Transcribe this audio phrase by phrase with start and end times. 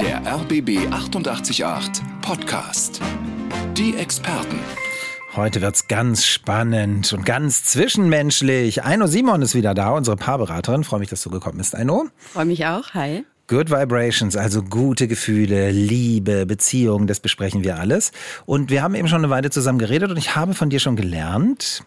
[0.00, 2.98] Der RBB 888 Podcast.
[3.76, 4.58] Die Experten.
[5.36, 8.84] Heute wird's ganz spannend und ganz zwischenmenschlich.
[8.84, 10.82] Aino Simon ist wieder da, unsere Paarberaterin.
[10.82, 12.06] Freue mich, dass du gekommen bist, Aino.
[12.16, 12.94] Freue mich auch.
[12.94, 13.26] Hi.
[13.48, 18.12] Good Vibrations, also gute Gefühle, Liebe, Beziehungen, das besprechen wir alles.
[18.46, 20.96] Und wir haben eben schon eine Weile zusammen geredet und ich habe von dir schon
[20.96, 21.84] gelernt,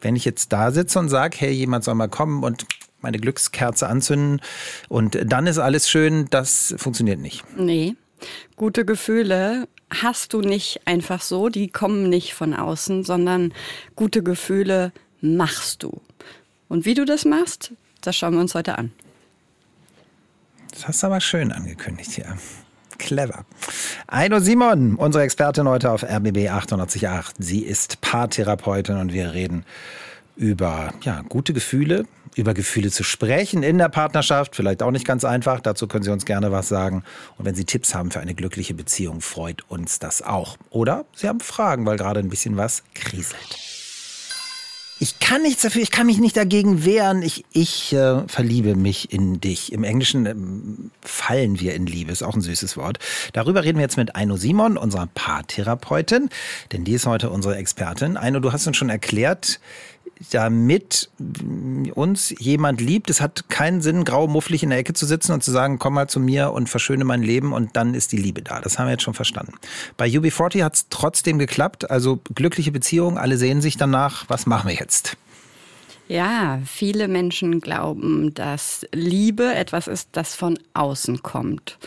[0.00, 2.66] wenn ich jetzt da sitze und sage, hey, jemand soll mal kommen und
[3.02, 4.40] meine Glückskerze anzünden
[4.88, 7.44] und dann ist alles schön, das funktioniert nicht.
[7.56, 7.94] Nee.
[8.56, 13.52] Gute Gefühle hast du nicht einfach so, die kommen nicht von außen, sondern
[13.96, 16.00] gute Gefühle machst du.
[16.68, 18.92] Und wie du das machst, das schauen wir uns heute an.
[20.72, 22.38] Das hast du aber schön angekündigt hier.
[22.98, 23.44] Clever.
[24.06, 27.34] Aino Simon, unsere Expertin heute auf RBB 888.
[27.38, 29.64] Sie ist Paartherapeutin und wir reden
[30.36, 34.56] über ja, gute Gefühle, über Gefühle zu sprechen in der Partnerschaft.
[34.56, 35.60] Vielleicht auch nicht ganz einfach.
[35.60, 37.04] Dazu können Sie uns gerne was sagen.
[37.36, 40.56] Und wenn Sie Tipps haben für eine glückliche Beziehung, freut uns das auch.
[40.70, 43.58] Oder Sie haben Fragen, weil gerade ein bisschen was kriselt.
[45.02, 47.22] Ich kann nichts dafür, ich kann mich nicht dagegen wehren.
[47.22, 49.72] Ich, ich äh, verliebe mich in dich.
[49.72, 53.00] Im Englischen ähm, fallen wir in Liebe, ist auch ein süßes Wort.
[53.32, 56.30] Darüber reden wir jetzt mit Aino Simon, unserer Paartherapeutin,
[56.70, 58.16] denn die ist heute unsere Expertin.
[58.16, 59.58] Aino, du hast uns schon erklärt,
[60.30, 61.10] damit
[61.94, 65.42] uns jemand liebt, es hat keinen Sinn, grau mufflig in der Ecke zu sitzen und
[65.42, 68.42] zu sagen, komm mal zu mir und verschöne mein Leben und dann ist die Liebe
[68.42, 68.60] da.
[68.60, 69.54] Das haben wir jetzt schon verstanden.
[69.96, 74.24] Bei UB40 hat es trotzdem geklappt, also glückliche Beziehung, alle sehen sich danach.
[74.28, 75.16] Was machen wir jetzt?
[76.08, 81.78] Ja, viele Menschen glauben, dass Liebe etwas ist, das von außen kommt.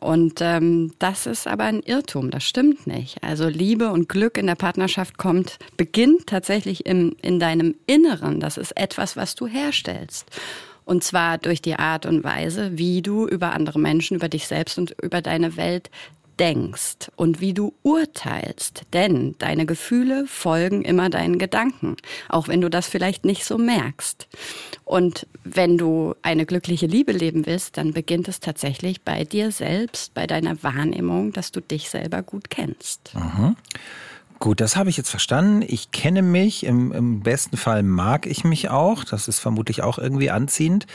[0.00, 3.20] Und ähm, das ist aber ein Irrtum, das stimmt nicht.
[3.24, 8.38] Also Liebe und Glück in der Partnerschaft kommt, beginnt tatsächlich im, in deinem Inneren.
[8.38, 10.30] Das ist etwas, was du herstellst.
[10.84, 14.78] Und zwar durch die Art und Weise, wie du über andere Menschen, über dich selbst
[14.78, 15.90] und über deine Welt
[16.38, 18.82] denkst und wie du urteilst.
[18.92, 21.96] Denn deine Gefühle folgen immer deinen Gedanken,
[22.28, 24.28] auch wenn du das vielleicht nicht so merkst.
[24.84, 30.14] Und wenn du eine glückliche Liebe leben willst, dann beginnt es tatsächlich bei dir selbst,
[30.14, 33.14] bei deiner Wahrnehmung, dass du dich selber gut kennst.
[33.14, 33.56] Mhm.
[34.38, 35.64] Gut, das habe ich jetzt verstanden.
[35.66, 39.02] Ich kenne mich, im, im besten Fall mag ich mich auch.
[39.02, 40.86] Das ist vermutlich auch irgendwie anziehend.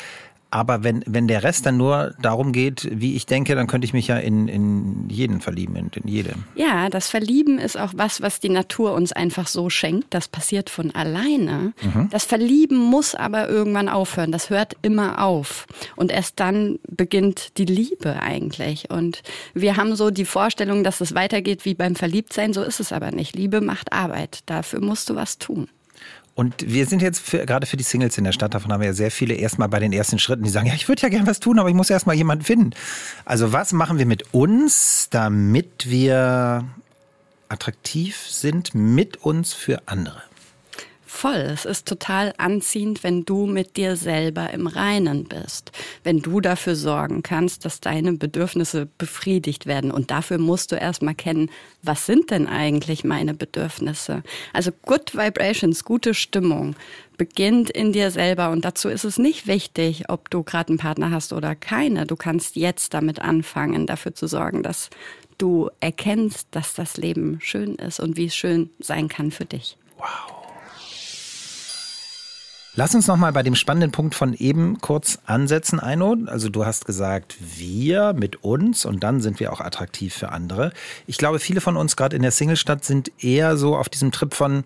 [0.53, 3.93] Aber wenn, wenn der Rest dann nur darum geht, wie ich denke, dann könnte ich
[3.93, 6.35] mich ja in, in jeden verlieben, in, in jede.
[6.53, 10.13] Ja, das Verlieben ist auch was, was die Natur uns einfach so schenkt.
[10.13, 11.73] Das passiert von alleine.
[11.81, 12.09] Mhm.
[12.11, 14.31] Das Verlieben muss aber irgendwann aufhören.
[14.31, 15.65] Das hört immer auf.
[15.95, 18.91] Und erst dann beginnt die Liebe eigentlich.
[18.91, 19.23] Und
[19.55, 22.53] wir haben so die Vorstellung, dass es weitergeht wie beim Verliebtsein.
[22.53, 23.35] So ist es aber nicht.
[23.35, 24.41] Liebe macht Arbeit.
[24.45, 25.67] Dafür musst du was tun.
[26.35, 28.87] Und wir sind jetzt für, gerade für die Singles in der Stadt, davon haben wir
[28.87, 31.27] ja sehr viele erstmal bei den ersten Schritten, die sagen, ja, ich würde ja gern
[31.27, 32.71] was tun, aber ich muss erstmal jemanden finden.
[33.23, 36.65] Also was machen wir mit uns, damit wir
[37.49, 40.23] attraktiv sind mit uns für andere?
[41.15, 41.35] Voll.
[41.35, 45.71] Es ist total anziehend, wenn du mit dir selber im Reinen bist.
[46.03, 49.91] Wenn du dafür sorgen kannst, dass deine Bedürfnisse befriedigt werden.
[49.91, 51.49] Und dafür musst du erstmal kennen,
[51.81, 54.23] was sind denn eigentlich meine Bedürfnisse?
[54.53, 56.75] Also Good Vibrations, gute Stimmung
[57.15, 58.49] beginnt in dir selber.
[58.49, 62.05] Und dazu ist es nicht wichtig, ob du gerade einen Partner hast oder keine.
[62.05, 64.89] Du kannst jetzt damit anfangen, dafür zu sorgen, dass
[65.37, 69.77] du erkennst, dass das Leben schön ist und wie es schön sein kann für dich.
[69.97, 70.42] Wow.
[72.75, 76.17] Lass uns noch mal bei dem spannenden Punkt von eben kurz ansetzen, Eino.
[76.25, 80.73] Also du hast gesagt, wir mit uns und dann sind wir auch attraktiv für andere.
[81.05, 84.33] Ich glaube, viele von uns gerade in der Singlestadt sind eher so auf diesem Trip
[84.33, 84.63] von,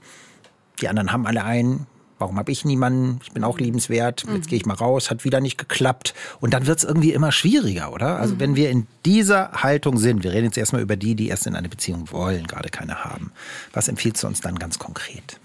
[0.79, 1.85] die anderen haben alle einen,
[2.17, 3.19] warum habe ich niemanden?
[3.23, 4.23] Ich bin auch liebenswert.
[4.34, 4.50] Jetzt mhm.
[4.50, 6.13] gehe ich mal raus, hat wieder nicht geklappt.
[6.40, 8.19] Und dann wird es irgendwie immer schwieriger, oder?
[8.19, 8.40] Also mhm.
[8.40, 11.57] wenn wir in dieser Haltung sind, wir reden jetzt erstmal über die, die erst in
[11.57, 13.34] eine Beziehung wollen, gerade keine haben.
[13.73, 15.41] Was empfiehlst du uns dann ganz konkret?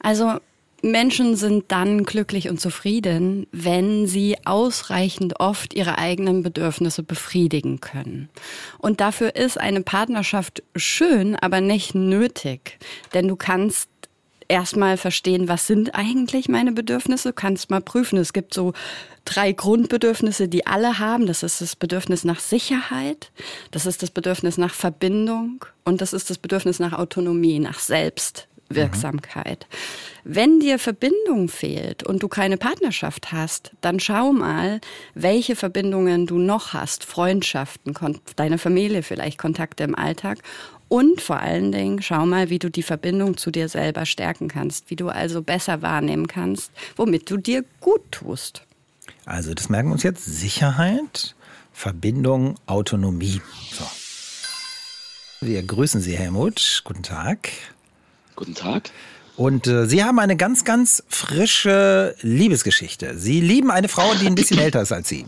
[0.00, 0.38] Also
[0.82, 8.28] Menschen sind dann glücklich und zufrieden, wenn sie ausreichend oft ihre eigenen Bedürfnisse befriedigen können.
[8.78, 12.78] Und dafür ist eine Partnerschaft schön, aber nicht nötig.
[13.12, 13.88] Denn du kannst
[14.48, 18.18] erstmal verstehen, was sind eigentlich meine Bedürfnisse, du kannst mal prüfen.
[18.18, 18.72] Es gibt so
[19.24, 21.26] drei Grundbedürfnisse, die alle haben.
[21.26, 23.30] Das ist das Bedürfnis nach Sicherheit,
[23.70, 28.48] das ist das Bedürfnis nach Verbindung und das ist das Bedürfnis nach Autonomie, nach Selbst.
[28.68, 29.66] Wirksamkeit.
[29.70, 29.74] Mhm.
[30.24, 34.80] Wenn dir Verbindung fehlt und du keine Partnerschaft hast, dann schau mal,
[35.14, 37.04] welche Verbindungen du noch hast.
[37.04, 37.94] Freundschaften,
[38.36, 40.38] deine Familie vielleicht, Kontakte im Alltag.
[40.88, 44.90] Und vor allen Dingen schau mal, wie du die Verbindung zu dir selber stärken kannst,
[44.90, 48.62] wie du also besser wahrnehmen kannst, womit du dir gut tust.
[49.26, 50.24] Also das merken wir uns jetzt.
[50.24, 51.36] Sicherheit,
[51.72, 53.42] Verbindung, Autonomie.
[53.70, 53.84] So.
[55.40, 56.82] Wir grüßen Sie, Helmut.
[56.84, 57.50] Guten Tag.
[58.38, 58.92] Guten Tag.
[59.36, 63.18] Und äh, Sie haben eine ganz, ganz frische Liebesgeschichte.
[63.18, 65.26] Sie lieben eine Frau, die ein bisschen älter ist als Sie.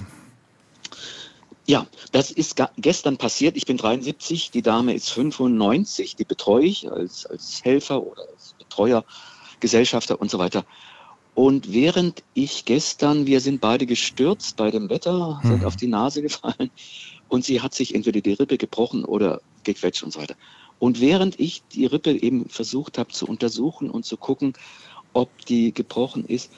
[1.67, 3.57] Ja, das ist gestern passiert.
[3.57, 8.55] Ich bin 73, die Dame ist 95, die betreue ich als, als Helfer oder als
[8.57, 9.05] Betreuer,
[9.59, 10.65] Gesellschafter und so weiter.
[11.35, 15.67] Und während ich gestern, wir sind beide gestürzt bei dem Wetter, sind mhm.
[15.67, 16.71] auf die Nase gefallen
[17.29, 20.37] und sie hat sich entweder die Rippe gebrochen oder gequetscht und so weiter.
[20.81, 24.55] Und während ich die Rippe eben versucht habe zu untersuchen und zu gucken,
[25.13, 26.51] ob die gebrochen ist,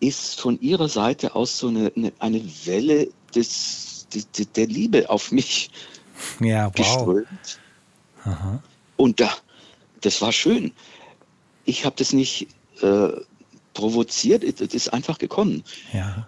[0.00, 5.30] ist von ihrer Seite aus so eine, eine, eine Welle des, des, der Liebe auf
[5.30, 5.70] mich
[6.40, 6.74] ja, wow.
[6.74, 7.60] geströmt.
[8.24, 8.62] Aha.
[8.96, 9.30] Und da,
[10.00, 10.72] das war schön.
[11.64, 12.48] Ich habe das nicht
[12.80, 13.08] äh,
[13.74, 15.62] provoziert, es ist einfach gekommen.
[15.92, 16.26] Ja.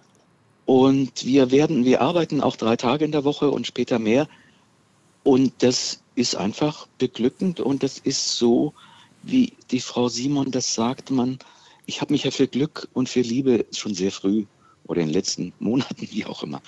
[0.66, 4.28] Und wir werden, wir arbeiten auch drei Tage in der Woche und später mehr.
[5.28, 8.72] Und das ist einfach beglückend und das ist so,
[9.22, 11.38] wie die Frau Simon das sagt, man,
[11.84, 14.46] ich habe mich ja für Glück und für Liebe schon sehr früh
[14.86, 16.62] oder in den letzten Monaten, wie auch immer,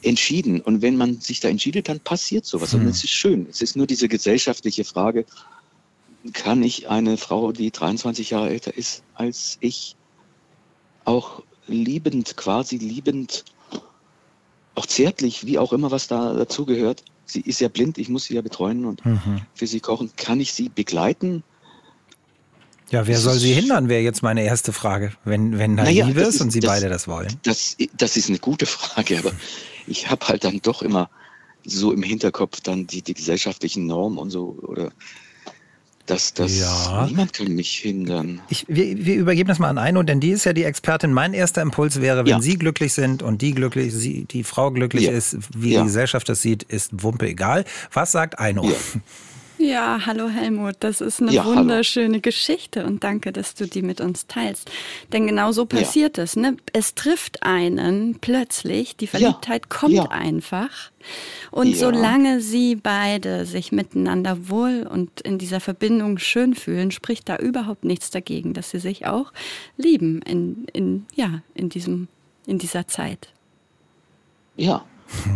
[0.00, 0.62] entschieden.
[0.62, 2.72] Und wenn man sich da entschieden, dann passiert sowas.
[2.72, 2.80] Hm.
[2.80, 3.46] Und es ist schön.
[3.50, 5.26] Es ist nur diese gesellschaftliche Frage,
[6.32, 9.94] kann ich eine Frau, die 23 Jahre älter ist als ich,
[11.04, 13.44] auch liebend, quasi liebend,
[14.80, 18.34] auch zärtlich, wie auch immer, was da dazugehört, sie ist ja blind, ich muss sie
[18.34, 19.42] ja betreuen und mhm.
[19.54, 20.10] für sie kochen.
[20.16, 21.44] Kann ich sie begleiten?
[22.90, 26.06] Ja, wer das soll sie hindern, wäre jetzt meine erste Frage, wenn, wenn da naja,
[26.06, 27.28] Liebe ist, ist und sie das, beide das wollen.
[27.42, 29.32] Das, das ist eine gute Frage, aber
[29.86, 31.10] ich habe halt dann doch immer
[31.64, 34.92] so im Hinterkopf dann die, die gesellschaftlichen Normen und so oder
[36.10, 37.06] das, das, ja.
[37.06, 38.40] niemand kann mich hindern.
[38.48, 41.12] Ich, wir, wir, übergeben das mal an Eino, denn die ist ja die Expertin.
[41.12, 42.40] Mein erster Impuls wäre, wenn ja.
[42.40, 45.12] Sie glücklich sind und die glücklich, sie, die Frau glücklich ja.
[45.12, 47.64] ist, wie die Gesellschaft das sieht, ist Wumpe egal.
[47.92, 48.68] Was sagt Eino?
[49.60, 52.22] Ja, hallo Helmut, das ist eine ja, wunderschöne hallo.
[52.22, 54.70] Geschichte und danke, dass du die mit uns teilst.
[55.12, 56.24] Denn genau so passiert ja.
[56.24, 56.34] es.
[56.34, 56.56] Ne?
[56.72, 59.76] Es trifft einen plötzlich, die Verliebtheit ja.
[59.78, 60.90] kommt einfach.
[61.50, 67.36] Und solange sie beide sich miteinander wohl und in dieser Verbindung schön fühlen, spricht da
[67.36, 69.30] überhaupt nichts dagegen, dass sie sich auch
[69.76, 72.08] lieben in, in, ja, in, diesem,
[72.46, 73.28] in dieser Zeit.
[74.56, 74.86] Ja,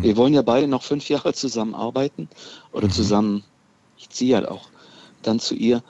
[0.01, 2.31] wir wollen ja beide noch fünf Jahre zusammenarbeiten
[2.73, 2.93] oder mhm.
[2.93, 3.45] zusammen
[4.15, 4.69] ziehe halt auch
[5.23, 5.83] dann zu ihr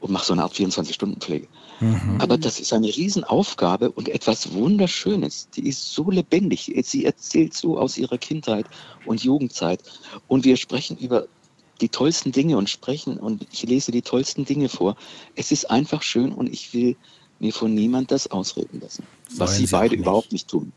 [0.00, 1.48] und mache so eine Art 24-Stunden-Pflege.
[1.80, 2.18] Mhm.
[2.20, 5.48] Aber das ist eine Riesenaufgabe und etwas Wunderschönes.
[5.56, 6.72] Die ist so lebendig.
[6.84, 8.66] Sie erzählt so aus ihrer Kindheit
[9.06, 9.80] und Jugendzeit.
[10.28, 11.26] Und wir sprechen über
[11.80, 14.96] die tollsten Dinge und sprechen und ich lese die tollsten Dinge vor.
[15.34, 16.96] Es ist einfach schön und ich will
[17.40, 19.04] mir von niemand das ausreden lassen.
[19.36, 20.72] was sie, sie beide überhaupt nicht tun.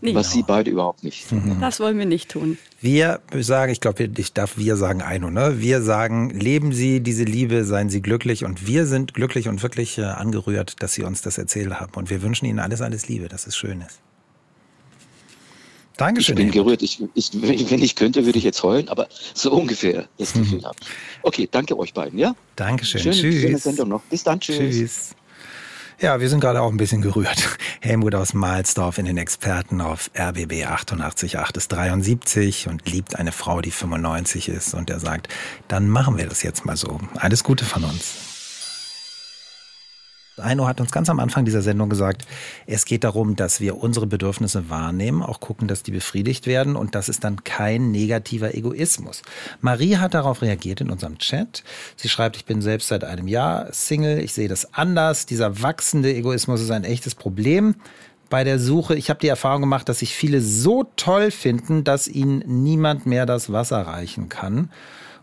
[0.00, 0.14] Nee.
[0.14, 1.30] Was Sie beide überhaupt nicht.
[1.32, 1.60] Mhm.
[1.60, 2.56] Das wollen wir nicht tun.
[2.80, 5.60] Wir sagen, ich glaube, ich darf wir sagen Eino, ne?
[5.60, 9.98] Wir sagen, leben Sie diese Liebe, seien Sie glücklich und wir sind glücklich und wirklich
[9.98, 13.28] äh, angerührt, dass Sie uns das erzählt haben und wir wünschen Ihnen alles, alles Liebe,
[13.28, 14.00] dass es schön ist.
[15.98, 16.38] Dankeschön.
[16.38, 16.80] Ich bin gerührt.
[16.82, 20.64] Ich, ich, wenn ich könnte, würde ich jetzt heulen, aber so ungefähr das Gefühl mhm.
[20.66, 20.76] habe.
[21.22, 22.36] Okay, danke euch beiden, ja?
[22.54, 23.00] Dankeschön.
[23.00, 23.40] Schöne, Tschüss.
[23.40, 24.02] Schöne Sendung noch.
[24.02, 24.38] Bis dann.
[24.38, 24.76] Tschüss.
[24.76, 25.14] Tschüss.
[26.00, 27.58] Ja, wir sind gerade auch ein bisschen gerührt.
[27.80, 33.60] Helmut aus Mahlsdorf in den Experten auf RBB 88.8 ist 73 und liebt eine Frau,
[33.60, 34.74] die 95 ist.
[34.74, 35.26] Und er sagt,
[35.66, 37.00] dann machen wir das jetzt mal so.
[37.16, 38.37] Alles Gute von uns.
[40.40, 42.26] Eino hat uns ganz am Anfang dieser Sendung gesagt,
[42.66, 46.94] es geht darum, dass wir unsere Bedürfnisse wahrnehmen, auch gucken, dass die befriedigt werden und
[46.94, 49.22] das ist dann kein negativer Egoismus.
[49.60, 51.64] Marie hat darauf reagiert in unserem Chat.
[51.96, 55.26] Sie schreibt, ich bin selbst seit einem Jahr Single, ich sehe das anders.
[55.26, 57.74] Dieser wachsende Egoismus ist ein echtes Problem
[58.30, 58.94] bei der Suche.
[58.94, 63.26] Ich habe die Erfahrung gemacht, dass sich viele so toll finden, dass ihnen niemand mehr
[63.26, 64.70] das Wasser reichen kann.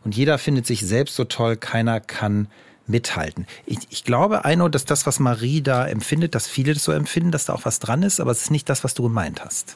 [0.03, 2.47] Und jeder findet sich selbst so toll, keiner kann
[2.87, 3.47] mithalten.
[3.65, 7.31] Ich, ich glaube, Eino, dass das, was Marie da empfindet, dass viele das so empfinden,
[7.31, 9.75] dass da auch was dran ist, aber es ist nicht das, was du gemeint hast.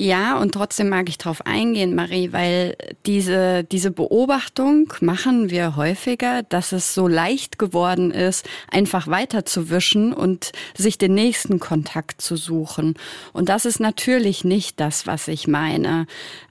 [0.00, 6.42] Ja, und trotzdem mag ich darauf eingehen, Marie, weil diese, diese Beobachtung machen wir häufiger,
[6.42, 12.94] dass es so leicht geworden ist, einfach weiterzuwischen und sich den nächsten Kontakt zu suchen.
[13.34, 16.06] Und das ist natürlich nicht das, was ich meine.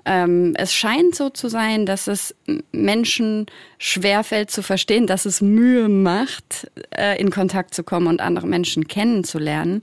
[0.05, 2.35] Ähm, es scheint so zu sein, dass es
[2.71, 3.47] Menschen
[3.79, 8.87] schwerfällt zu verstehen, dass es Mühe macht, äh, in Kontakt zu kommen und andere Menschen
[8.87, 9.81] kennenzulernen.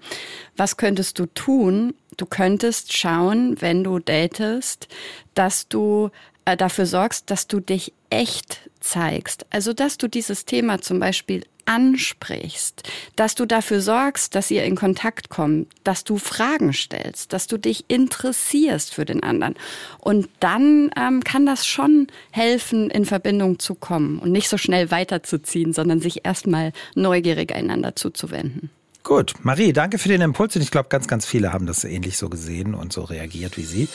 [0.56, 1.94] Was könntest du tun?
[2.16, 4.88] Du könntest schauen, wenn du datest,
[5.34, 6.10] dass du
[6.46, 9.44] äh, dafür sorgst, dass du dich echt zeigst.
[9.50, 12.84] Also, dass du dieses Thema zum Beispiel ansprichst,
[13.16, 17.58] dass du dafür sorgst, dass ihr in Kontakt kommt, dass du Fragen stellst, dass du
[17.58, 19.54] dich interessierst für den anderen.
[19.98, 24.90] Und dann ähm, kann das schon helfen, in Verbindung zu kommen und nicht so schnell
[24.90, 28.70] weiterzuziehen, sondern sich erstmal neugierig einander zuzuwenden.
[29.06, 32.18] Gut, Marie, danke für den Impuls und ich glaube, ganz, ganz viele haben das ähnlich
[32.18, 33.88] so gesehen und so reagiert wie Sie.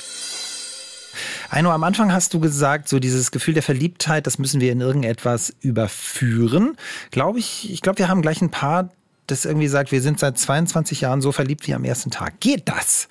[1.49, 4.79] Eino, am Anfang hast du gesagt, so dieses Gefühl der Verliebtheit, das müssen wir in
[4.79, 6.77] irgendetwas überführen.
[7.11, 8.89] Glaube ich, ich glaube, wir haben gleich ein Paar,
[9.27, 12.39] das irgendwie sagt, wir sind seit 22 Jahren so verliebt wie am ersten Tag.
[12.39, 13.09] Geht das?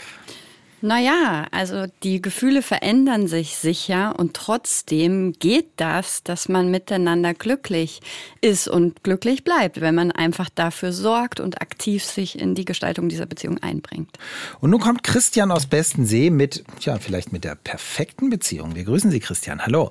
[0.83, 8.01] Naja, also die Gefühle verändern sich sicher und trotzdem geht das, dass man miteinander glücklich
[8.41, 13.11] ist und glücklich bleibt, wenn man einfach dafür sorgt und aktiv sich in die Gestaltung
[13.11, 14.19] dieser Beziehung einbringt.
[14.61, 18.75] Und nun kommt Christian aus Bestensee mit, ja, vielleicht mit der perfekten Beziehung.
[18.75, 19.61] Wir grüßen Sie, Christian.
[19.61, 19.91] Hallo.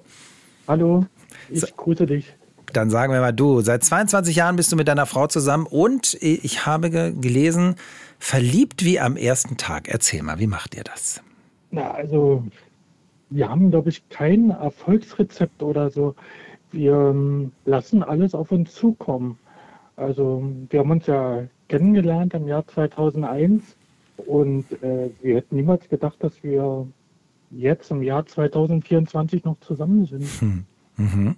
[0.67, 1.05] Hallo,
[1.49, 2.33] ich grüße dich.
[2.73, 3.61] Dann sagen wir mal du.
[3.61, 7.75] Seit 22 Jahren bist du mit deiner Frau zusammen und ich habe gelesen,
[8.19, 9.87] Verliebt wie am ersten Tag.
[9.87, 11.23] Erzähl mal, wie macht ihr das?
[11.71, 12.43] Na, also
[13.29, 16.15] wir haben, glaube ich, kein Erfolgsrezept oder so.
[16.71, 19.39] Wir ähm, lassen alles auf uns zukommen.
[19.95, 23.75] Also wir haben uns ja kennengelernt im Jahr 2001
[24.17, 26.87] und äh, wir hätten niemals gedacht, dass wir
[27.51, 30.25] jetzt im Jahr 2024 noch zusammen sind.
[30.41, 30.65] Hm.
[30.99, 31.35] Mhm.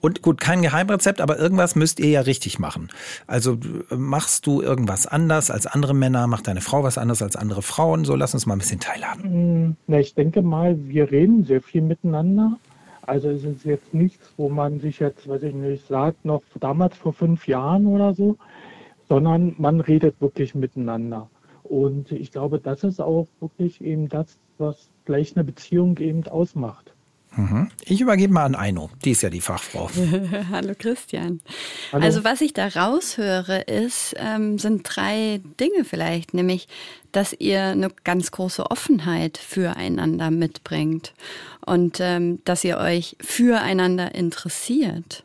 [0.00, 2.88] Und gut, kein Geheimrezept, aber irgendwas müsst ihr ja richtig machen.
[3.26, 3.58] Also
[3.90, 6.26] machst du irgendwas anders als andere Männer?
[6.26, 8.04] Macht deine Frau was anders als andere Frauen?
[8.04, 9.68] So, lass uns mal ein bisschen teilhaben.
[9.68, 12.58] Mm, na, ich denke mal, wir reden sehr viel miteinander.
[13.02, 16.96] Also es ist jetzt nichts, wo man sich jetzt, weiß ich nicht, sagt, noch damals
[16.96, 18.36] vor fünf Jahren oder so,
[19.08, 21.28] sondern man redet wirklich miteinander.
[21.64, 26.89] Und ich glaube, das ist auch wirklich eben das, was gleich eine Beziehung eben ausmacht.
[27.84, 28.90] Ich übergebe mal an Eino.
[29.04, 29.90] Die ist ja die Fachfrau.
[30.50, 31.40] Hallo Christian.
[31.92, 32.04] Hallo.
[32.04, 36.68] Also was ich da raushöre, ist, ähm, sind drei Dinge vielleicht, nämlich,
[37.12, 41.14] dass ihr eine ganz große Offenheit füreinander mitbringt
[41.64, 45.24] und ähm, dass ihr euch füreinander interessiert.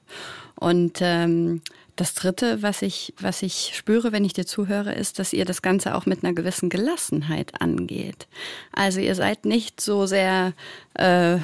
[0.58, 1.62] Und ähm,
[1.96, 5.62] das Dritte, was ich, was ich spüre, wenn ich dir zuhöre, ist, dass ihr das
[5.62, 8.28] Ganze auch mit einer gewissen Gelassenheit angeht.
[8.74, 10.54] Also ihr seid nicht so sehr
[10.96, 11.38] äh,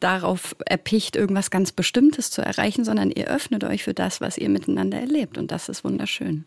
[0.00, 4.50] darauf erpicht, irgendwas ganz Bestimmtes zu erreichen, sondern ihr öffnet euch für das, was ihr
[4.50, 5.38] miteinander erlebt.
[5.38, 6.44] Und das ist wunderschön.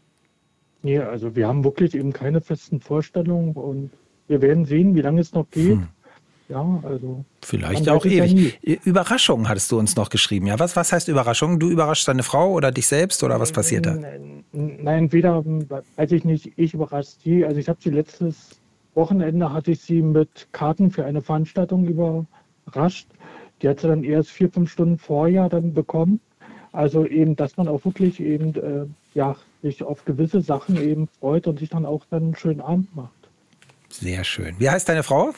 [0.84, 3.90] Ja, also wir haben wirklich eben keine festen Vorstellungen und
[4.28, 5.80] wir werden sehen, wie lange es noch geht.
[5.80, 5.88] Hm.
[6.50, 7.24] Ja, also.
[7.44, 8.60] Vielleicht auch ewig.
[8.64, 10.48] Ja Überraschung hattest du uns noch geschrieben.
[10.48, 11.60] Ja, was, was heißt Überraschung?
[11.60, 13.98] Du überraschst deine Frau oder dich selbst oder was passiert da?
[14.52, 15.46] Nein, weder,
[15.96, 17.46] weiß ich nicht, ich überrasche sie.
[17.46, 18.60] Also ich habe sie letztes
[18.96, 23.08] Wochenende hatte ich sie mit Karten für eine Veranstaltung überrascht.
[23.62, 26.20] Die hat sie dann erst vier, fünf Stunden vorher dann bekommen.
[26.72, 31.46] Also eben, dass man auch wirklich eben, äh, ja, sich auf gewisse Sachen eben freut
[31.46, 33.12] und sich dann auch dann einen schönen Abend macht.
[33.90, 34.56] Sehr schön.
[34.60, 35.34] Wie heißt deine Frau?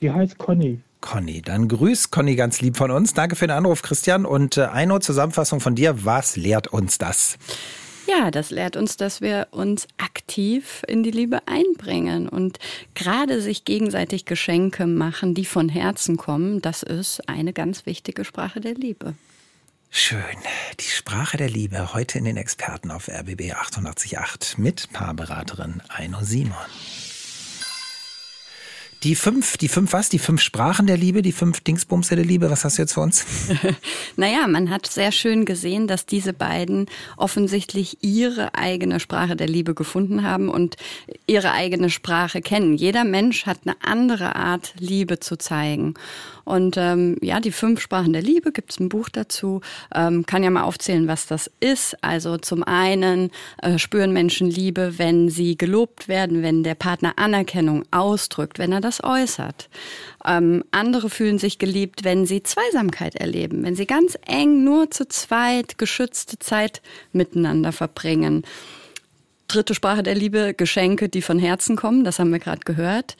[0.00, 0.80] Die heißt Conny.
[1.00, 3.14] Conny, dann grüß Conny ganz lieb von uns.
[3.14, 4.26] Danke für den Anruf, Christian.
[4.26, 6.04] Und äh, eine Zusammenfassung von dir.
[6.04, 7.38] Was lehrt uns das?
[8.06, 12.58] Ja, das lehrt uns, dass wir uns aktiv in die Liebe einbringen und
[12.94, 16.60] gerade sich gegenseitig Geschenke machen, die von Herzen kommen.
[16.60, 19.14] Das ist eine ganz wichtige Sprache der Liebe.
[19.90, 20.20] Schön.
[20.80, 26.54] Die Sprache der Liebe heute in den Experten auf RBB 888 mit Paarberaterin Aino Simon.
[29.02, 30.10] Die fünf, die fünf was?
[30.10, 32.50] Die fünf Sprachen der Liebe, die fünf Dingsbumse der Liebe.
[32.50, 33.24] Was hast du jetzt für uns?
[34.16, 36.84] naja, man hat sehr schön gesehen, dass diese beiden
[37.16, 40.76] offensichtlich ihre eigene Sprache der Liebe gefunden haben und
[41.26, 42.74] ihre eigene Sprache kennen.
[42.74, 45.94] Jeder Mensch hat eine andere Art, Liebe zu zeigen.
[46.44, 49.60] Und ähm, ja, die fünf Sprachen der Liebe gibt es ein Buch dazu.
[49.94, 51.96] Ähm, kann ja mal aufzählen, was das ist.
[52.02, 53.30] Also zum einen
[53.62, 58.80] äh, spüren Menschen Liebe, wenn sie gelobt werden, wenn der Partner Anerkennung ausdrückt, wenn er
[58.80, 59.68] das äußert.
[60.24, 65.06] Ähm, andere fühlen sich geliebt, wenn sie Zweisamkeit erleben, wenn sie ganz eng nur zu
[65.06, 66.82] zweit geschützte Zeit
[67.12, 68.44] miteinander verbringen
[69.50, 73.16] dritte Sprache der Liebe, Geschenke, die von Herzen kommen, das haben wir gerade gehört.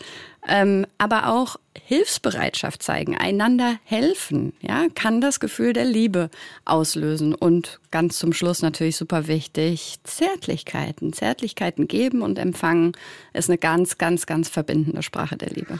[0.48, 6.30] Ähm, aber auch Hilfsbereitschaft zeigen, einander helfen, ja, kann das Gefühl der Liebe
[6.64, 7.34] auslösen.
[7.34, 11.12] Und ganz zum Schluss natürlich super wichtig, Zärtlichkeiten.
[11.12, 12.92] Zärtlichkeiten geben und empfangen
[13.32, 15.78] ist eine ganz, ganz, ganz verbindende Sprache der Liebe.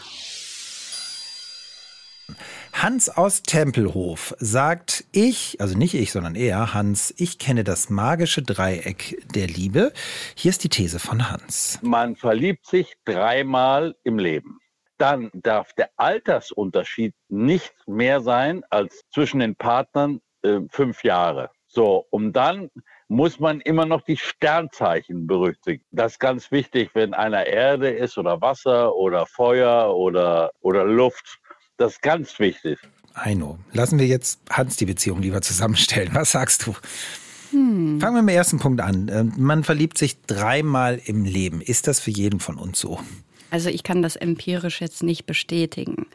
[2.72, 8.42] Hans aus Tempelhof sagt, ich, also nicht ich, sondern er, Hans, ich kenne das magische
[8.42, 9.92] Dreieck der Liebe.
[10.34, 11.78] Hier ist die These von Hans.
[11.82, 14.60] Man verliebt sich dreimal im Leben.
[14.98, 21.50] Dann darf der Altersunterschied nicht mehr sein als zwischen den Partnern äh, fünf Jahre.
[21.66, 22.70] So, um dann
[23.10, 25.84] muss man immer noch die Sternzeichen berücksichtigen.
[25.90, 31.40] Das ist ganz wichtig, wenn einer Erde ist oder Wasser oder Feuer oder, oder Luft.
[31.80, 32.78] Das ist ganz wichtig.
[33.16, 36.10] Heino, lassen wir jetzt Hans die Beziehung lieber zusammenstellen.
[36.12, 36.74] Was sagst du?
[37.52, 37.98] Hm.
[37.98, 39.10] Fangen wir mit dem ersten Punkt an.
[39.10, 41.62] Ähm, man verliebt sich dreimal im Leben.
[41.62, 43.00] Ist das für jeden von uns so?
[43.50, 46.06] Also ich kann das empirisch jetzt nicht bestätigen.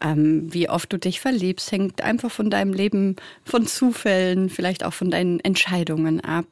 [0.00, 4.94] Ähm, wie oft du dich verliebst, hängt einfach von deinem Leben, von Zufällen, vielleicht auch
[4.94, 6.46] von deinen Entscheidungen ab.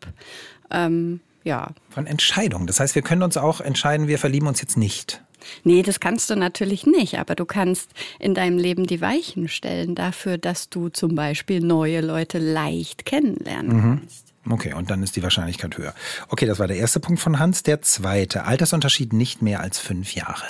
[0.71, 1.71] Ähm, ja.
[1.89, 2.67] Von Entscheidungen.
[2.67, 5.23] Das heißt, wir können uns auch entscheiden, wir verlieben uns jetzt nicht.
[5.65, 9.95] Nee, das kannst du natürlich nicht, aber du kannst in deinem Leben die Weichen stellen
[9.95, 13.99] dafür, dass du zum Beispiel neue Leute leicht kennenlernen mhm.
[14.01, 14.31] kannst.
[14.49, 15.95] Okay, und dann ist die Wahrscheinlichkeit höher.
[16.29, 17.63] Okay, das war der erste Punkt von Hans.
[17.63, 20.45] Der zweite, Altersunterschied nicht mehr als fünf Jahre.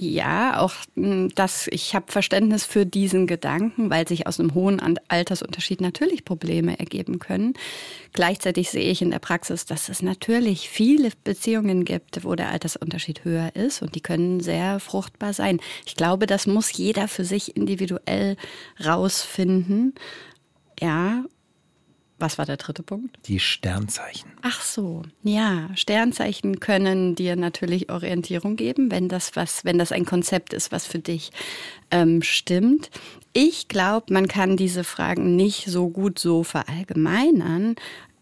[0.00, 4.80] Ja, auch hm, das, ich habe Verständnis für diesen Gedanken, weil sich aus einem hohen
[5.08, 7.54] Altersunterschied natürlich Probleme ergeben können.
[8.12, 13.24] Gleichzeitig sehe ich in der Praxis, dass es natürlich viele Beziehungen gibt, wo der Altersunterschied
[13.24, 15.58] höher ist und die können sehr fruchtbar sein.
[15.84, 18.36] Ich glaube, das muss jeder für sich individuell
[18.84, 19.94] rausfinden.
[20.80, 21.24] Ja,
[22.18, 23.16] was war der dritte Punkt?
[23.26, 24.30] Die Sternzeichen.
[24.42, 30.04] Ach so, ja, Sternzeichen können dir natürlich Orientierung geben, wenn das was, wenn das ein
[30.04, 31.30] Konzept ist, was für dich
[31.90, 32.90] ähm, stimmt.
[33.32, 37.76] Ich glaube, man kann diese Fragen nicht so gut so verallgemeinern.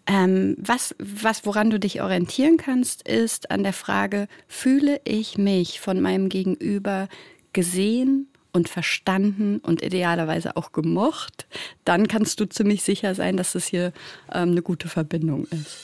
[0.06, 5.80] Ähm, was, was, woran du dich orientieren kannst, ist an der Frage, fühle ich mich
[5.80, 7.08] von meinem Gegenüber
[7.52, 11.46] gesehen, und verstanden und idealerweise auch gemocht,
[11.84, 13.92] dann kannst du ziemlich sicher sein, dass es hier
[14.32, 15.76] ähm, eine gute Verbindung ist.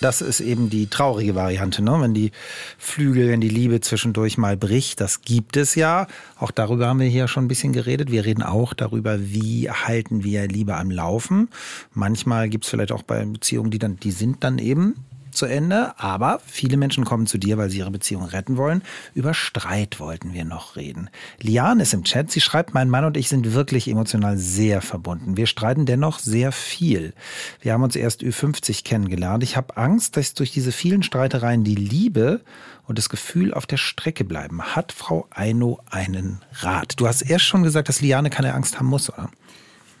[0.00, 1.96] Das ist eben die traurige Variante, ne?
[2.00, 2.30] wenn die
[2.78, 5.00] Flügel, wenn die Liebe zwischendurch mal bricht.
[5.00, 6.06] Das gibt es ja.
[6.38, 8.12] Auch darüber haben wir hier schon ein bisschen geredet.
[8.12, 11.48] Wir reden auch darüber, wie halten wir Liebe am Laufen.
[11.94, 14.94] Manchmal gibt es vielleicht auch bei Beziehungen, die dann, die sind dann eben
[15.34, 18.82] zu Ende, aber viele Menschen kommen zu dir, weil sie ihre Beziehung retten wollen.
[19.14, 21.10] Über Streit wollten wir noch reden.
[21.40, 22.30] Liane ist im Chat.
[22.30, 25.36] Sie schreibt, mein Mann und ich sind wirklich emotional sehr verbunden.
[25.36, 27.12] Wir streiten dennoch sehr viel.
[27.60, 29.42] Wir haben uns erst Ü50 kennengelernt.
[29.42, 32.40] Ich habe Angst, dass durch diese vielen Streitereien die Liebe
[32.86, 34.62] und das Gefühl auf der Strecke bleiben.
[34.62, 36.94] Hat Frau Eino einen Rat?
[36.96, 39.30] Du hast erst schon gesagt, dass Liane keine Angst haben muss, oder?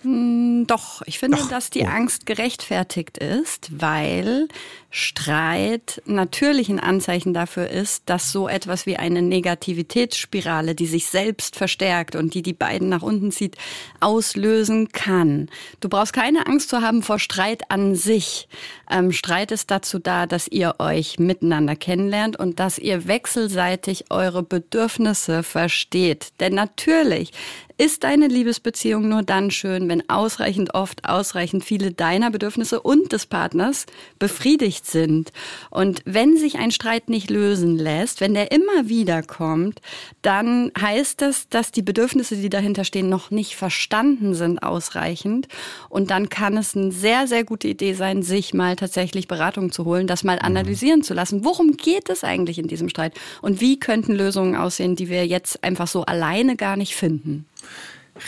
[0.04, 1.48] Hm, doch, ich finde, Doch.
[1.48, 1.86] dass die oh.
[1.86, 4.48] Angst gerechtfertigt ist, weil
[4.96, 11.56] Streit natürlich ein Anzeichen dafür ist, dass so etwas wie eine Negativitätsspirale, die sich selbst
[11.56, 13.56] verstärkt und die die beiden nach unten zieht,
[13.98, 15.50] auslösen kann.
[15.80, 18.46] Du brauchst keine Angst zu haben vor Streit an sich.
[18.88, 24.44] Ähm, Streit ist dazu da, dass ihr euch miteinander kennenlernt und dass ihr wechselseitig eure
[24.44, 26.28] Bedürfnisse versteht.
[26.38, 27.32] Denn natürlich
[27.76, 33.26] ist deine Liebesbeziehung nur dann schön, wenn ausreichend oft, ausreichend viele deiner Bedürfnisse und des
[33.26, 33.86] Partners
[34.20, 35.32] befriedigt sind.
[35.70, 39.80] Und wenn sich ein Streit nicht lösen lässt, wenn der immer wieder kommt,
[40.22, 45.48] dann heißt das, dass die Bedürfnisse, die dahinter stehen, noch nicht verstanden sind ausreichend.
[45.88, 49.84] Und dann kann es eine sehr, sehr gute Idee sein, sich mal tatsächlich Beratung zu
[49.84, 51.44] holen, das mal analysieren zu lassen.
[51.44, 53.14] Worum geht es eigentlich in diesem Streit?
[53.42, 57.46] Und wie könnten Lösungen aussehen, die wir jetzt einfach so alleine gar nicht finden?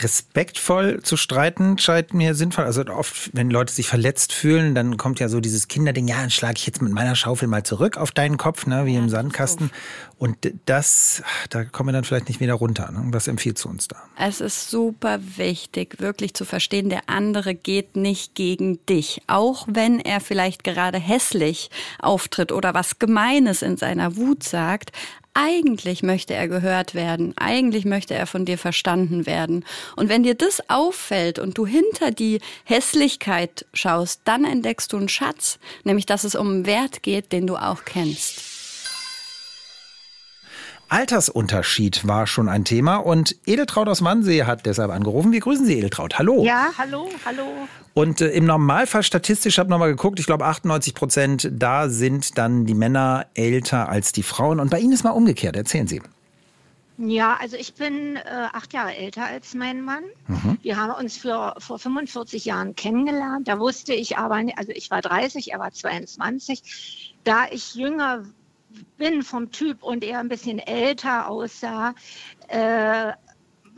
[0.03, 2.65] Respektvoll zu streiten scheint mir sinnvoll.
[2.65, 6.31] Also oft, wenn Leute sich verletzt fühlen, dann kommt ja so dieses Kinderding, ja, dann
[6.31, 9.09] schlage ich jetzt mit meiner Schaufel mal zurück auf deinen Kopf, ne, wie ja, im
[9.09, 9.71] Sandkasten.
[10.19, 12.91] Und das, da kommen wir dann vielleicht nicht wieder runter.
[12.91, 13.03] Ne?
[13.13, 13.97] Was empfiehlst du uns da?
[14.19, 19.23] Es ist super wichtig, wirklich zu verstehen, der andere geht nicht gegen dich.
[19.27, 24.93] Auch wenn er vielleicht gerade hässlich auftritt oder was Gemeines in seiner Wut sagt.
[25.39, 27.35] Eigentlich möchte er gehört werden.
[27.37, 29.67] Eigentlich möchte er von dir verstanden werden.
[29.95, 35.11] Und wenn dir das auffällt und du hinter die Hässlichkeit schaust, dann entdeckst du einen
[35.11, 38.56] Schatz, nämlich dass es um einen Wert geht, den du auch kennst.
[40.89, 45.33] Altersunterschied war schon ein Thema und Edeltraut aus Wannsee hat deshalb angerufen.
[45.33, 46.19] Wir grüßen Sie, Edeltraut.
[46.19, 46.45] Hallo.
[46.45, 47.43] Ja, hallo, hallo.
[47.95, 52.39] Und äh, im Normalfall statistisch, ich habe nochmal geguckt, ich glaube 98 Prozent, da sind
[52.39, 54.61] dann die Männer älter als die Frauen.
[54.61, 55.57] Und bei Ihnen ist mal umgekehrt.
[55.57, 56.03] Erzählen Sie.
[56.99, 58.21] Ja, also ich bin äh,
[58.53, 60.05] acht Jahre älter als mein Mann.
[60.29, 60.59] Mhm.
[60.63, 63.49] Wir haben uns für, vor 45 Jahren kennengelernt.
[63.49, 67.15] Da wusste ich aber, also ich war 30, er war 22.
[67.25, 68.25] Da ich jünger
[68.97, 71.95] bin vom Typ und er ein bisschen älter aussah,
[72.49, 73.13] äh,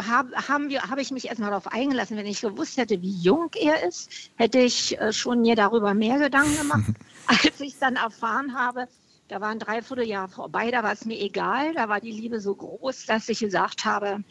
[0.00, 2.16] habe hab ich mich erstmal darauf eingelassen.
[2.16, 6.18] Wenn ich gewusst hätte, wie jung er ist, hätte ich äh, schon mir darüber mehr
[6.18, 6.84] Gedanken gemacht.
[7.26, 8.86] Als ich dann erfahren habe,
[9.28, 12.54] da war ein Dreivierteljahr vorbei, da war es mir egal, da war die Liebe so
[12.54, 14.24] groß, dass ich gesagt habe,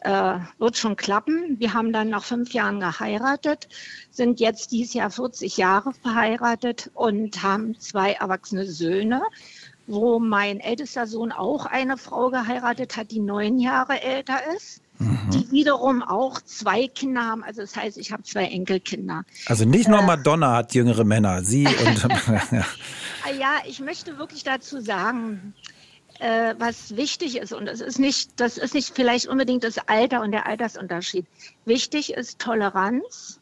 [0.00, 1.60] äh, wird schon klappen.
[1.60, 3.68] Wir haben dann nach fünf Jahren geheiratet,
[4.10, 9.22] sind jetzt dieses Jahr 40 Jahre verheiratet und haben zwei erwachsene Söhne,
[9.86, 14.82] wo mein ältester Sohn auch eine Frau geheiratet hat, die neun Jahre älter ist.
[15.32, 17.42] Die wiederum auch zwei Kinder haben.
[17.42, 19.24] Also das heißt, ich habe zwei Enkelkinder.
[19.46, 22.02] Also nicht nur Madonna hat jüngere Männer, sie und.
[22.52, 22.64] ja.
[23.36, 25.54] ja, ich möchte wirklich dazu sagen,
[26.20, 30.20] äh, was wichtig ist, und das ist nicht, das ist nicht vielleicht unbedingt das Alter
[30.20, 31.26] und der Altersunterschied.
[31.64, 33.40] Wichtig ist Toleranz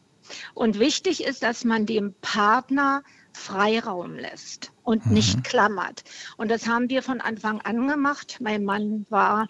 [0.55, 5.13] und wichtig ist, dass man dem Partner Freiraum lässt und mhm.
[5.13, 6.03] nicht klammert.
[6.37, 8.37] Und das haben wir von Anfang an gemacht.
[8.39, 9.47] Mein Mann war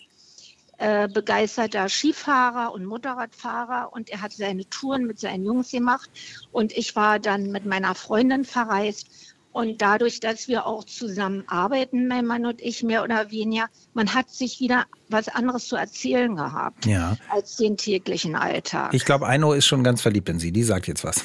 [0.78, 6.10] äh, begeisterter Skifahrer und Motorradfahrer und er hat seine Touren mit seinen Jungs gemacht
[6.52, 9.08] und ich war dann mit meiner Freundin verreist
[9.54, 14.13] und dadurch, dass wir auch zusammen arbeiten, mein Mann und ich, mehr oder weniger, man
[14.13, 17.17] hat sich wieder was anderes zu erzählen gehabt ja.
[17.30, 18.94] als den täglichen Alltag.
[18.94, 20.52] Ich glaube, Eino ist schon ganz verliebt in Sie.
[20.52, 21.22] Die sagt jetzt was.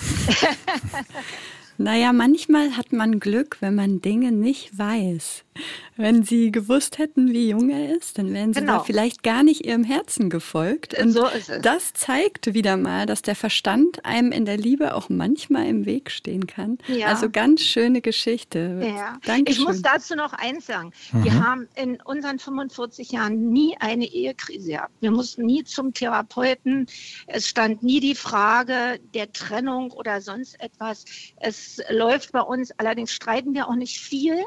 [1.79, 5.46] naja, manchmal hat man Glück, wenn man Dinge nicht weiß.
[5.97, 8.79] Wenn Sie gewusst hätten, wie jung er ist, dann wären Sie genau.
[8.79, 10.99] da vielleicht gar nicht Ihrem Herzen gefolgt.
[10.99, 11.63] Und so ist es.
[11.63, 16.11] das zeigt wieder mal, dass der Verstand einem in der Liebe auch manchmal im Weg
[16.11, 16.79] stehen kann.
[16.87, 17.07] Ja.
[17.09, 18.81] Also ganz schöne Geschichte.
[18.83, 19.19] Ja.
[19.25, 19.63] Dankeschön.
[19.63, 20.93] Ich muss dazu noch eins sagen.
[21.13, 21.25] Mhm.
[21.25, 24.93] Wir haben in unseren 45 Jahren nie eine Ehekrise gehabt.
[25.01, 26.87] Wir mussten nie zum Therapeuten.
[27.27, 31.05] Es stand nie die Frage der Trennung oder sonst etwas.
[31.37, 34.45] Es läuft bei uns, allerdings streiten wir auch nicht viel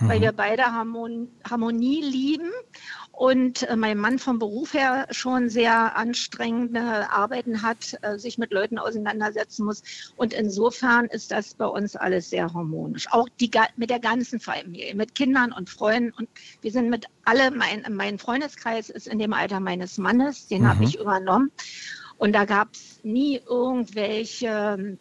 [0.00, 0.08] mhm.
[0.08, 2.50] weil wir beide Harmon Harmonie lieben
[3.16, 8.52] und äh, mein Mann vom Beruf her schon sehr anstrengende Arbeiten hat, äh, sich mit
[8.52, 10.12] Leuten auseinandersetzen muss.
[10.16, 13.06] Und insofern ist das bei uns alles sehr harmonisch.
[13.12, 16.12] Auch die, mit der ganzen Familie, mit Kindern und Freunden.
[16.18, 16.28] Und
[16.60, 20.68] wir sind mit alle, mein, mein Freundeskreis ist in dem Alter meines Mannes, den mhm.
[20.68, 21.52] habe ich übernommen.
[22.16, 24.98] Und da gab es nie irgendwelche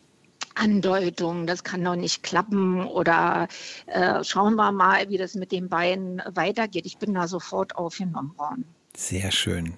[0.56, 3.48] Andeutung, das kann doch nicht klappen oder
[3.88, 6.86] äh, schauen wir mal, wie das mit den beiden weitergeht.
[6.86, 8.66] Ich bin da sofort aufgenommen worden.
[8.96, 9.74] Sehr schön.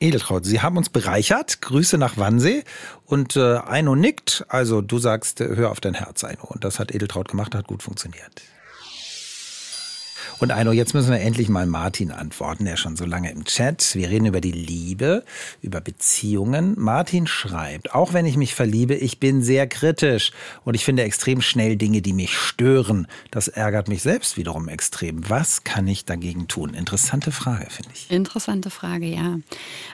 [0.00, 1.60] Edeltraut, Sie haben uns bereichert.
[1.60, 2.64] Grüße nach Wannsee.
[3.04, 4.46] Und äh, Eino nickt.
[4.48, 6.44] Also du sagst, äh, hör auf dein Herz, Eino.
[6.44, 8.42] Und das hat Edeltraut gemacht, hat gut funktioniert.
[10.40, 13.94] Und Eino, jetzt müssen wir endlich mal Martin antworten, der schon so lange im Chat.
[13.94, 15.22] Wir reden über die Liebe,
[15.60, 16.74] über Beziehungen.
[16.78, 20.32] Martin schreibt, auch wenn ich mich verliebe, ich bin sehr kritisch
[20.64, 23.06] und ich finde extrem schnell Dinge, die mich stören.
[23.30, 25.28] Das ärgert mich selbst wiederum extrem.
[25.28, 26.72] Was kann ich dagegen tun?
[26.72, 28.10] Interessante Frage, finde ich.
[28.10, 29.40] Interessante Frage, ja.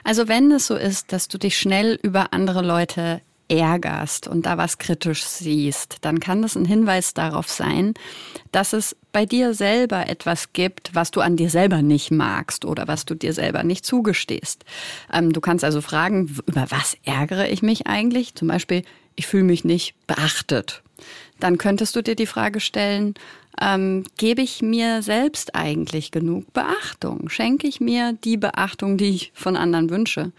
[0.05, 4.57] Also wenn es so ist, dass du dich schnell über andere Leute ärgerst und da
[4.57, 7.93] was kritisch siehst, dann kann das ein Hinweis darauf sein,
[8.51, 12.87] dass es bei dir selber etwas gibt, was du an dir selber nicht magst oder
[12.87, 14.65] was du dir selber nicht zugestehst.
[15.11, 18.35] Ähm, du kannst also fragen, über was ärgere ich mich eigentlich?
[18.35, 18.83] Zum Beispiel,
[19.15, 20.83] ich fühle mich nicht beachtet.
[21.39, 23.13] Dann könntest du dir die Frage stellen,
[23.59, 27.29] ähm, gebe ich mir selbst eigentlich genug Beachtung?
[27.29, 30.31] Schenke ich mir die Beachtung, die ich von anderen wünsche?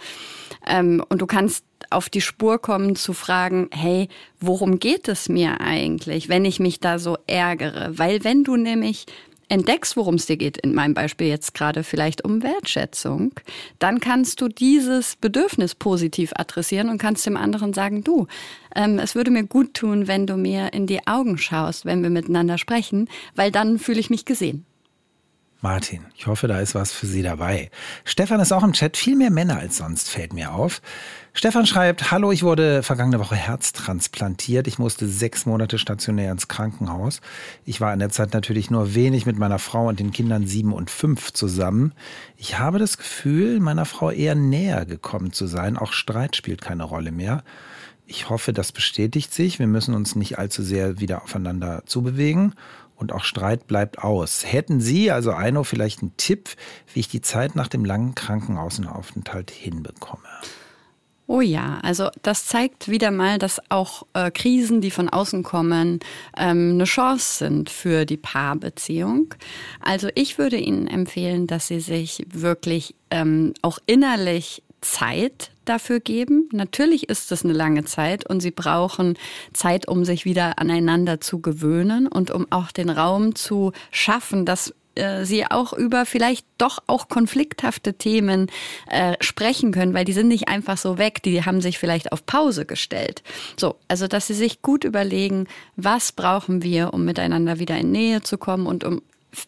[0.67, 4.09] Ähm, und du kannst auf die Spur kommen zu fragen, hey,
[4.41, 7.91] worum geht es mir eigentlich, wenn ich mich da so ärgere?
[7.97, 9.07] Weil wenn du nämlich
[9.49, 13.33] entdeckst, worum es dir geht, in meinem Beispiel jetzt gerade vielleicht um Wertschätzung,
[13.79, 18.27] dann kannst du dieses Bedürfnis positiv adressieren und kannst dem anderen sagen, du,
[18.75, 22.11] ähm, es würde mir gut tun, wenn du mir in die Augen schaust, wenn wir
[22.11, 24.67] miteinander sprechen, weil dann fühle ich mich gesehen.
[25.61, 27.73] Martin, ich hoffe, da ist was für Sie dabei.
[28.05, 30.81] Stefan ist auch im Chat, viel mehr Männer als sonst, fällt mir auf.
[31.33, 34.69] Stefan schreibt, hallo, ich wurde vergangene Woche herztransplantiert.
[34.69, 37.21] Ich musste sechs Monate stationär ins Krankenhaus.
[37.65, 40.73] Ich war in der Zeit natürlich nur wenig mit meiner Frau und den Kindern sieben
[40.73, 41.93] und fünf zusammen.
[42.37, 45.77] Ich habe das Gefühl, meiner Frau eher näher gekommen zu sein.
[45.77, 47.43] Auch Streit spielt keine Rolle mehr.
[48.07, 49.59] Ich hoffe, das bestätigt sich.
[49.59, 52.55] Wir müssen uns nicht allzu sehr wieder aufeinander zubewegen
[52.99, 54.45] und auch Streit bleibt aus.
[54.45, 56.51] Hätten Sie, also Eino, vielleicht einen Tipp,
[56.93, 60.29] wie ich die Zeit nach dem langen Krankenhausaufenthalt hinbekomme?
[61.31, 66.01] Oh ja, also das zeigt wieder mal, dass auch äh, Krisen, die von außen kommen,
[66.35, 69.35] ähm, eine Chance sind für die Paarbeziehung.
[69.81, 76.49] Also ich würde Ihnen empfehlen, dass Sie sich wirklich ähm, auch innerlich Zeit dafür geben.
[76.53, 79.19] Natürlich ist es eine lange Zeit und sie brauchen
[79.53, 84.75] Zeit, um sich wieder aneinander zu gewöhnen und um auch den Raum zu schaffen, dass
[84.99, 88.51] äh, sie auch über vielleicht doch auch konflikthafte Themen
[88.89, 92.27] äh, sprechen können, weil die sind nicht einfach so weg, die haben sich vielleicht auf
[92.27, 93.23] Pause gestellt.
[93.57, 98.23] So, also dass sie sich gut überlegen, was brauchen wir, um miteinander wieder in Nähe
[98.23, 99.03] zu kommen und um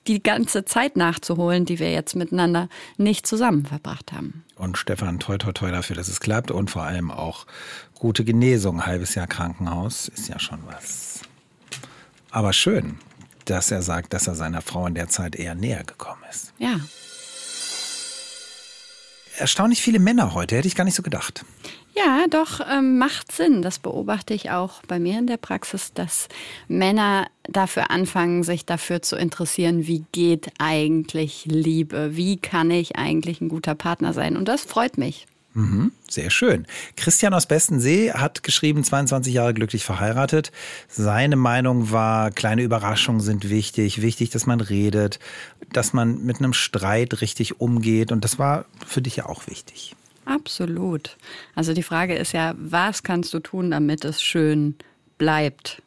[0.07, 4.45] die ganze Zeit nachzuholen, die wir jetzt miteinander nicht zusammen verbracht haben.
[4.57, 7.47] Und Stefan, toi, toi, toi dafür, dass es klappt und vor allem auch
[7.95, 8.87] gute Genesung.
[8.87, 11.21] halbes Jahr Krankenhaus ist ja schon was.
[12.31, 12.99] Aber schön,
[13.47, 16.53] dass er sagt, dass er seiner Frau in der Zeit eher näher gekommen ist.
[16.59, 16.81] Ja.
[19.41, 21.47] Erstaunlich viele Männer heute, hätte ich gar nicht so gedacht.
[21.97, 23.63] Ja, doch, ähm, macht Sinn.
[23.63, 26.29] Das beobachte ich auch bei mir in der Praxis, dass
[26.69, 32.17] Männer dafür anfangen, sich dafür zu interessieren, wie geht eigentlich Liebe?
[32.17, 34.37] Wie kann ich eigentlich ein guter Partner sein?
[34.37, 35.27] Und das freut mich.
[35.53, 36.67] Mhm, sehr schön.
[36.97, 40.53] Christian aus Bestensee hat geschrieben, 22 Jahre glücklich verheiratet.
[40.87, 45.19] Seine Meinung war, kleine Überraschungen sind wichtig, wichtig, dass man redet,
[45.73, 48.13] dass man mit einem Streit richtig umgeht.
[48.13, 49.97] Und das war für dich ja auch wichtig.
[50.25, 51.17] Absolut.
[51.57, 54.77] Also die Frage ist ja, was kannst du tun, damit es schön
[55.19, 55.83] bleibt?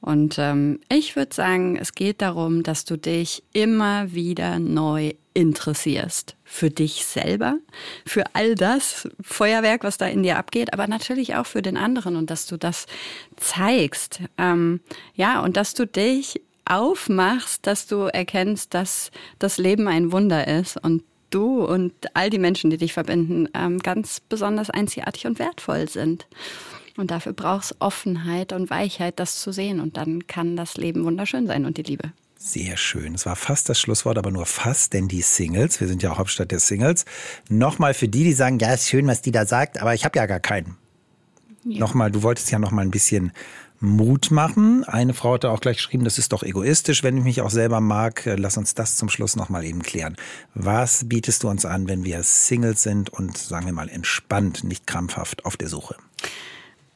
[0.00, 6.35] Und ähm, ich würde sagen, es geht darum, dass du dich immer wieder neu interessierst.
[6.48, 7.58] Für dich selber,
[8.06, 12.14] für all das Feuerwerk, was da in dir abgeht, aber natürlich auch für den anderen
[12.14, 12.86] und dass du das
[13.36, 14.20] zeigst.
[14.38, 14.80] Ähm,
[15.14, 20.82] ja, und dass du dich aufmachst, dass du erkennst, dass das Leben ein Wunder ist
[20.82, 25.88] und du und all die Menschen, die dich verbinden, ähm, ganz besonders einzigartig und wertvoll
[25.88, 26.26] sind.
[26.96, 29.80] Und dafür brauchst Offenheit und Weichheit, das zu sehen.
[29.80, 32.12] Und dann kann das Leben wunderschön sein und die Liebe.
[32.46, 33.16] Sehr schön.
[33.16, 36.52] Es war fast das Schlusswort, aber nur fast, denn die Singles, wir sind ja Hauptstadt
[36.52, 37.04] der Singles,
[37.48, 40.16] nochmal für die, die sagen, ja, ist schön, was die da sagt, aber ich habe
[40.16, 40.76] ja gar keinen.
[41.64, 41.80] Ja.
[41.80, 43.32] Nochmal, du wolltest ja nochmal ein bisschen
[43.80, 44.84] Mut machen.
[44.84, 47.80] Eine Frau hatte auch gleich geschrieben, das ist doch egoistisch, wenn ich mich auch selber
[47.80, 48.22] mag.
[48.36, 50.14] Lass uns das zum Schluss nochmal eben klären.
[50.54, 54.86] Was bietest du uns an, wenn wir Singles sind und, sagen wir mal, entspannt, nicht
[54.86, 55.96] krampfhaft auf der Suche?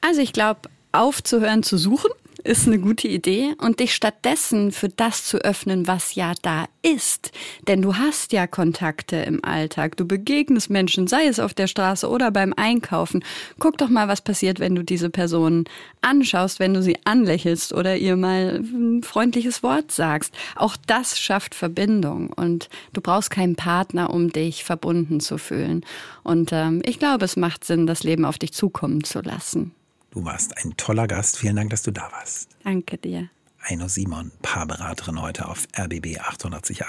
[0.00, 2.10] Also ich glaube, aufzuhören zu suchen
[2.44, 7.32] ist eine gute Idee und dich stattdessen für das zu öffnen, was ja da ist.
[7.68, 9.96] Denn du hast ja Kontakte im Alltag.
[9.96, 13.24] Du begegnest Menschen, sei es auf der Straße oder beim Einkaufen.
[13.58, 15.64] Guck doch mal, was passiert, wenn du diese Person
[16.00, 20.34] anschaust, wenn du sie anlächelst oder ihr mal ein freundliches Wort sagst.
[20.56, 25.84] Auch das schafft Verbindung und du brauchst keinen Partner, um dich verbunden zu fühlen.
[26.22, 29.72] Und ähm, ich glaube, es macht Sinn, das Leben auf dich zukommen zu lassen.
[30.10, 31.38] Du warst ein toller Gast.
[31.38, 32.48] Vielen Dank, dass du da warst.
[32.64, 33.30] Danke dir.
[33.62, 36.84] Eino Simon, Paarberaterin heute auf RBB 888.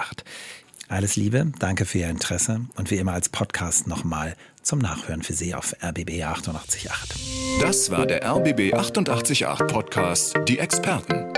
[0.87, 5.33] Alles Liebe, danke für Ihr Interesse und wie immer als Podcast nochmal zum Nachhören für
[5.33, 6.89] Sie auf RBB 888.
[7.61, 11.31] Das war der RBB 888 Podcast, die Experten.